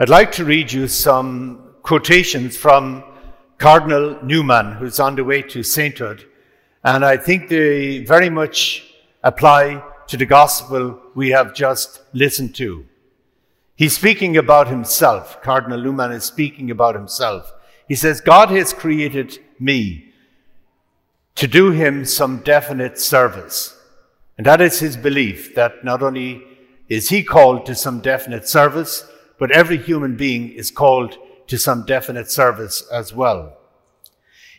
[0.00, 3.02] I'd like to read you some quotations from
[3.58, 6.24] Cardinal Newman, who's on the way to sainthood,
[6.84, 12.86] and I think they very much apply to the gospel we have just listened to.
[13.74, 15.42] He's speaking about himself.
[15.42, 17.52] Cardinal Newman is speaking about himself.
[17.88, 20.12] He says, God has created me
[21.34, 23.76] to do him some definite service.
[24.36, 26.44] And that is his belief that not only
[26.88, 29.04] is he called to some definite service,
[29.38, 31.16] but every human being is called
[31.46, 33.56] to some definite service as well.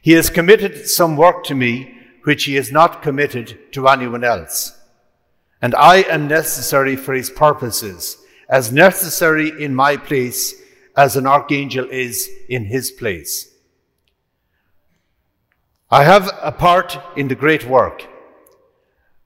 [0.01, 4.77] He has committed some work to me which he has not committed to anyone else.
[5.61, 8.17] And I am necessary for his purposes,
[8.49, 10.55] as necessary in my place
[10.95, 13.49] as an archangel is in his place.
[15.91, 18.07] I have a part in the great work.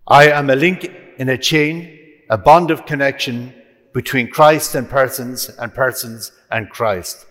[0.07, 3.53] I am a link in a chain, a bond of connection
[3.93, 7.25] between Christ and persons and persons and Christ.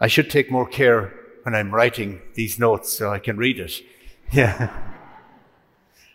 [0.00, 3.72] I should take more care when I'm writing these notes so I can read it.
[4.30, 4.68] Yeah.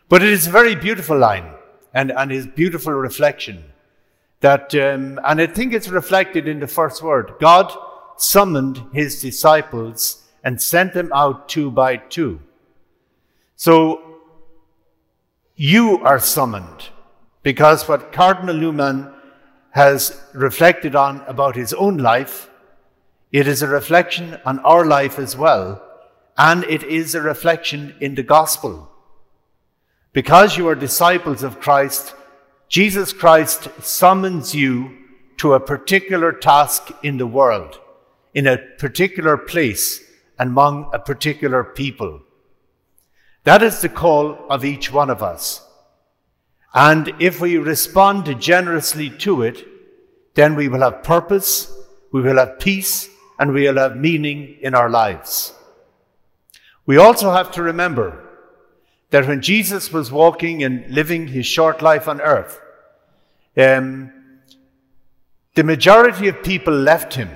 [0.07, 1.51] But it is a very beautiful line
[1.95, 3.63] and, and his beautiful reflection
[4.41, 7.33] that, um, and I think it's reflected in the first word.
[7.39, 7.75] God
[8.17, 12.39] summoned his disciples and sent them out two by two.
[13.55, 14.19] So
[15.55, 16.89] you are summoned
[17.41, 19.12] because what Cardinal Newman
[19.73, 22.49] has reflected on about his own life,
[23.31, 25.81] it is a reflection on our life as well,
[26.37, 28.91] and it is a reflection in the gospel.
[30.11, 32.13] Because you are disciples of Christ,
[32.69, 34.95] Jesus Christ summons you
[35.37, 37.79] to a particular task in the world,
[38.35, 40.03] in a particular place,
[40.37, 42.21] among a particular people.
[43.43, 45.67] That is the call of each one of us.
[46.73, 49.67] And if we respond generously to it,
[50.33, 51.71] then we will have purpose,
[52.11, 55.53] we will have peace, and we will have meaning in our lives.
[56.85, 58.19] We also have to remember
[59.11, 62.59] that when Jesus was walking and living his short life on earth,
[63.55, 64.11] um,
[65.53, 67.29] the majority of people left him.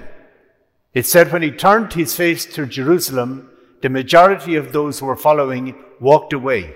[0.95, 5.15] It said when he turned his face to Jerusalem, the majority of those who were
[5.15, 6.75] following walked away.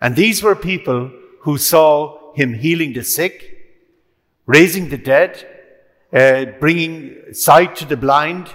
[0.00, 1.10] And these were people
[1.44, 3.34] who saw him healing the sick,
[4.46, 5.46] raising the dead,
[6.12, 8.48] uh, bringing sight to the blind,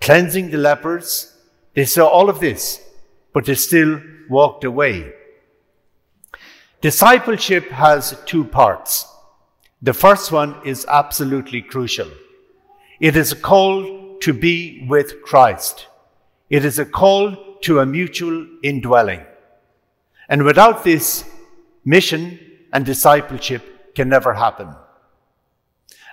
[0.00, 1.34] cleansing the lepers.
[1.74, 2.82] They saw all of this,
[3.32, 5.12] but they still walked away.
[6.82, 9.06] Discipleship has two parts.
[9.80, 12.10] The first one is absolutely crucial.
[13.00, 15.86] It is a call to be with Christ.
[16.50, 19.24] It is a call to a mutual indwelling.
[20.28, 21.24] And without this,
[21.86, 22.38] mission
[22.72, 24.68] and discipleship can never happen.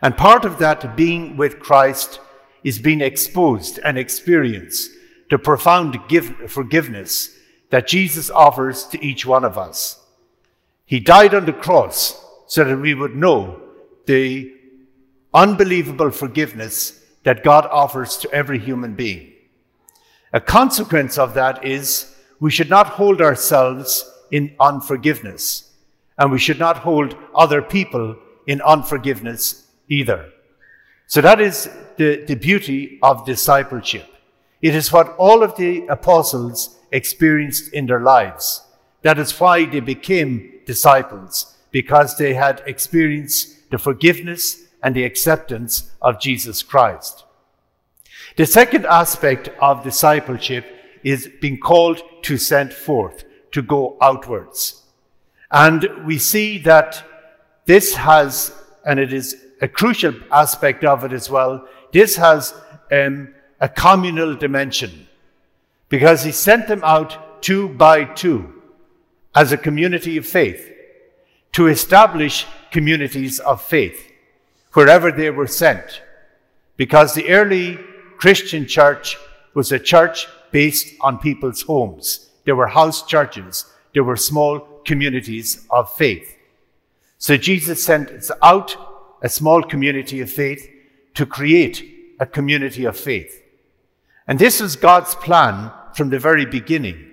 [0.01, 2.21] And part of that being with Christ
[2.63, 4.87] is being exposed and experience
[5.29, 7.35] the profound give, forgiveness
[7.71, 9.99] that Jesus offers to each one of us.
[10.85, 13.61] He died on the cross so that we would know
[14.05, 14.53] the
[15.33, 19.31] unbelievable forgiveness that God offers to every human being.
[20.33, 25.69] A consequence of that is we should not hold ourselves in unforgiveness.
[26.17, 28.17] And we should not hold other people
[28.47, 30.31] in unforgiveness either.
[31.05, 34.07] So that is the, the beauty of discipleship.
[34.59, 38.65] It is what all of the apostles experienced in their lives.
[39.03, 45.91] That is why they became disciples, because they had experienced the forgiveness and the acceptance
[46.01, 47.23] of Jesus Christ.
[48.35, 50.65] The second aspect of discipleship
[51.03, 54.83] is being called to send forth to go outwards.
[55.51, 57.03] And we see that
[57.65, 58.53] this has,
[58.85, 62.53] and it is a crucial aspect of it as well, this has
[62.91, 65.07] um, a communal dimension
[65.89, 68.61] because he sent them out two by two
[69.35, 70.69] as a community of faith
[71.53, 74.11] to establish communities of faith
[74.73, 76.01] wherever they were sent.
[76.77, 77.79] Because the early
[78.17, 79.17] Christian church
[79.53, 82.29] was a church based on people's homes.
[82.45, 83.65] There were house churches.
[83.93, 86.35] There were small communities of faith.
[87.17, 88.75] So Jesus sent out
[89.21, 90.69] a small community of faith
[91.13, 93.41] to create a community of faith.
[94.27, 97.11] And this was God's plan from the very beginning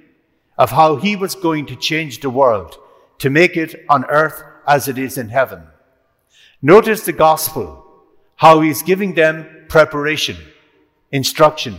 [0.58, 2.76] of how he was going to change the world
[3.18, 5.62] to make it on earth as it is in heaven.
[6.62, 7.84] Notice the gospel,
[8.36, 10.36] how he's giving them preparation,
[11.12, 11.78] instruction.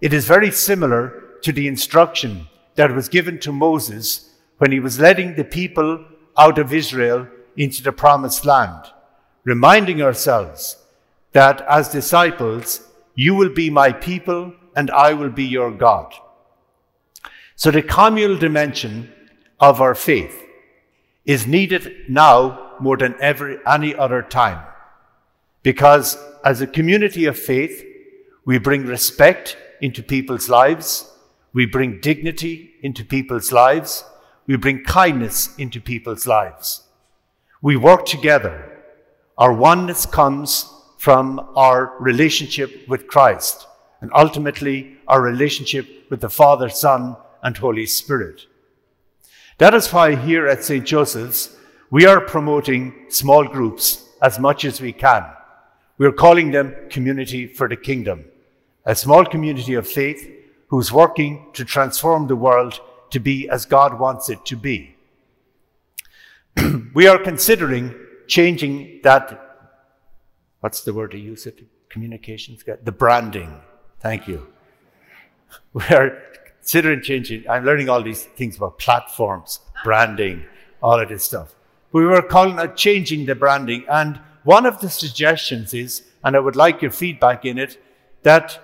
[0.00, 2.46] It is very similar to the instruction
[2.76, 6.04] that was given to Moses when he was letting the people
[6.36, 8.86] out of Israel into the promised land,
[9.44, 10.76] reminding ourselves
[11.32, 16.12] that as disciples, you will be my people and I will be your God.
[17.56, 19.12] So the communal dimension
[19.60, 20.42] of our faith
[21.24, 24.64] is needed now more than ever any other time.
[25.62, 27.84] Because as a community of faith,
[28.44, 31.10] we bring respect into people's lives,
[31.54, 34.04] we bring dignity into people's lives,
[34.46, 36.82] we bring kindness into people's lives.
[37.62, 38.82] We work together.
[39.38, 40.68] Our oneness comes
[40.98, 43.66] from our relationship with Christ
[44.00, 48.46] and ultimately our relationship with the Father, Son, and Holy Spirit.
[49.58, 50.84] That is why here at St.
[50.84, 51.56] Joseph's,
[51.90, 55.24] we are promoting small groups as much as we can.
[55.98, 58.24] We're calling them Community for the Kingdom,
[58.84, 60.28] a small community of faith
[60.68, 62.80] who's working to transform the world
[63.10, 64.96] to be as God wants it to be.
[66.94, 67.94] we are considering
[68.26, 69.78] changing that,
[70.60, 71.60] what's the word to use it?
[71.88, 73.60] Communications, the branding.
[74.00, 74.48] Thank you.
[75.72, 76.18] We are
[76.56, 77.48] considering changing.
[77.48, 80.44] I'm learning all these things about platforms, branding,
[80.82, 81.54] all of this stuff.
[81.92, 83.84] We were calling it changing the branding.
[83.88, 87.80] And one of the suggestions is, and I would like your feedback in it,
[88.22, 88.60] that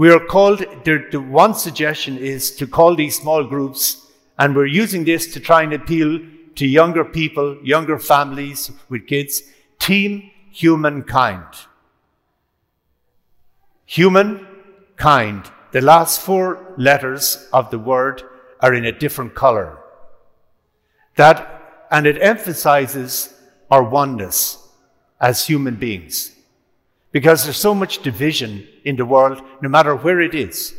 [0.00, 4.06] we are called, the, the one suggestion is to call these small groups,
[4.38, 6.18] and we're using this to try and appeal
[6.54, 9.42] to younger people, younger families with kids,
[9.78, 11.44] Team Humankind.
[13.84, 15.50] Humankind.
[15.72, 18.22] The last four letters of the word
[18.60, 19.80] are in a different color.
[21.16, 23.34] That, and it emphasizes
[23.70, 24.66] our oneness
[25.20, 26.34] as human beings.
[27.12, 30.74] Because there's so much division in the world, no matter where it is.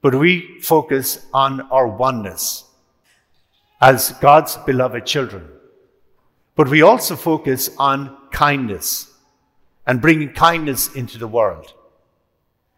[0.00, 2.64] But we focus on our oneness
[3.80, 5.48] as God's beloved children.
[6.56, 9.12] But we also focus on kindness
[9.86, 11.72] and bringing kindness into the world.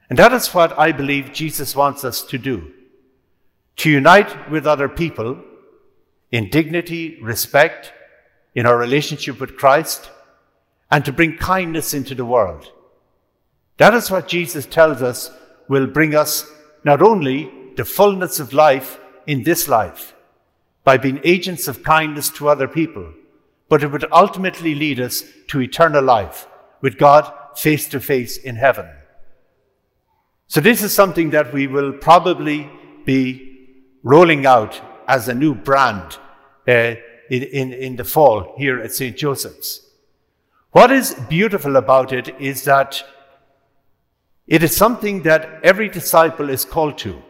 [0.08, 2.72] And that is what I believe Jesus wants us to do
[3.76, 5.42] to unite with other people
[6.30, 7.92] in dignity, respect,
[8.54, 10.10] in our relationship with Christ,
[10.90, 12.70] and to bring kindness into the world.
[13.80, 15.30] That is what Jesus tells us
[15.66, 16.46] will bring us
[16.84, 20.14] not only the fullness of life in this life
[20.84, 23.10] by being agents of kindness to other people,
[23.70, 26.46] but it would ultimately lead us to eternal life
[26.82, 28.86] with God face to face in heaven.
[30.46, 32.70] So, this is something that we will probably
[33.06, 33.70] be
[34.02, 34.78] rolling out
[35.08, 36.18] as a new brand
[36.68, 36.96] uh,
[37.30, 39.16] in, in, in the fall here at St.
[39.16, 39.86] Joseph's.
[40.72, 43.02] What is beautiful about it is that
[44.50, 47.22] it is something that every disciple is called to.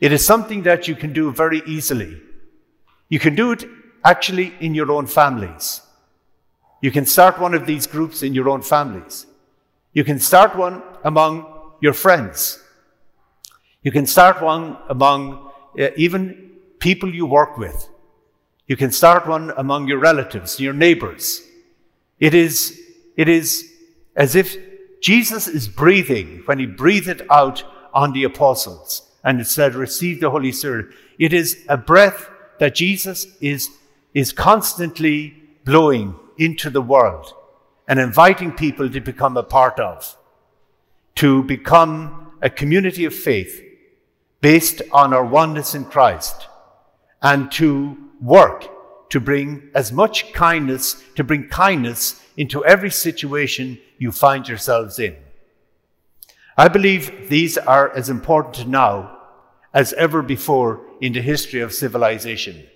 [0.00, 2.20] It is something that you can do very easily.
[3.08, 3.64] You can do it
[4.04, 5.82] actually in your own families.
[6.82, 9.26] You can start one of these groups in your own families.
[9.92, 11.46] You can start one among
[11.80, 12.60] your friends.
[13.82, 16.50] You can start one among uh, even
[16.80, 17.88] people you work with.
[18.66, 21.40] You can start one among your relatives, your neighbors.
[22.18, 22.76] It is,
[23.16, 23.72] it is
[24.16, 24.56] as if
[25.00, 30.30] Jesus is breathing when he breathed out on the apostles and it said, receive the
[30.30, 30.94] Holy Spirit.
[31.18, 33.70] It is a breath that Jesus is,
[34.14, 37.32] is constantly blowing into the world
[37.88, 40.16] and inviting people to become a part of,
[41.16, 43.62] to become a community of faith
[44.40, 46.46] based on our oneness in Christ
[47.22, 48.68] and to work
[49.10, 55.16] to bring as much kindness, to bring kindness into every situation you find yourselves in.
[56.56, 59.18] I believe these are as important now
[59.74, 62.66] as ever before in the history of civilization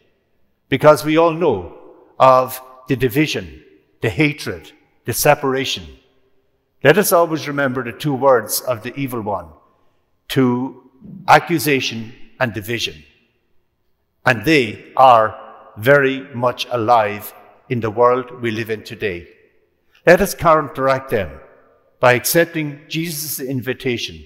[0.69, 1.77] because we all know
[2.19, 3.63] of the division,
[4.03, 4.73] the hatred,
[5.05, 5.87] the separation.
[6.85, 9.49] Let us always remember the two words of the evil one
[10.29, 10.91] to
[11.29, 13.03] accusation and division.
[14.25, 15.50] And they are
[15.81, 17.33] very much alive
[17.69, 19.29] in the world we live in today.
[20.07, 21.41] Let us counteract them
[22.01, 24.25] by accepting Jesus' invitation.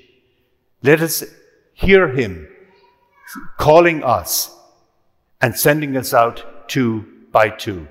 [0.83, 1.25] Let us
[1.73, 2.49] hear him
[3.59, 4.57] calling us
[5.41, 7.89] and sending us out two by two.